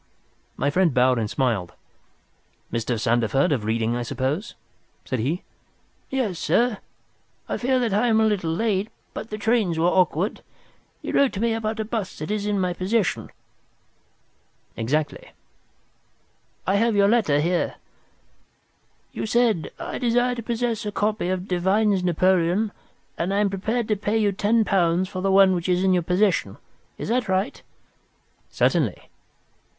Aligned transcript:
My 0.57 0.71
friend 0.71 0.95
bowed 0.95 1.19
and 1.19 1.29
smiled. 1.29 1.73
"Mr. 2.73 2.99
Sandeford, 2.99 3.51
of 3.51 3.65
Reading, 3.65 3.95
I 3.95 4.01
suppose?" 4.01 4.55
said 5.05 5.19
he. 5.19 5.43
"Yes, 6.09 6.39
sir, 6.39 6.79
I 7.47 7.57
fear 7.57 7.77
that 7.77 7.93
I 7.93 8.07
am 8.07 8.19
a 8.19 8.25
little 8.25 8.49
late, 8.51 8.89
but 9.13 9.29
the 9.29 9.37
trains 9.37 9.77
were 9.77 9.85
awkward. 9.85 10.41
You 11.03 11.13
wrote 11.13 11.33
to 11.33 11.39
me 11.39 11.53
about 11.53 11.79
a 11.79 11.85
bust 11.85 12.17
that 12.17 12.31
is 12.31 12.47
in 12.47 12.59
my 12.59 12.73
possession." 12.73 13.29
"Exactly." 14.75 15.33
"I 16.65 16.77
have 16.77 16.95
your 16.95 17.07
letter 17.07 17.39
here. 17.39 17.75
You 19.11 19.27
said, 19.27 19.69
'I 19.77 19.99
desire 19.99 20.33
to 20.33 20.41
possess 20.41 20.83
a 20.83 20.91
copy 20.91 21.29
of 21.29 21.47
Devine's 21.47 22.03
Napoleon, 22.03 22.71
and 23.19 23.31
am 23.31 23.51
prepared 23.51 23.87
to 23.89 23.95
pay 23.95 24.17
you 24.17 24.31
ten 24.31 24.65
pounds 24.65 25.07
for 25.09 25.21
the 25.21 25.31
one 25.31 25.53
which 25.53 25.69
is 25.69 25.83
in 25.83 25.93
your 25.93 26.01
possession.' 26.01 26.57
Is 26.97 27.09
that 27.09 27.29
right?" 27.29 27.61
"Certainly." 28.49 29.11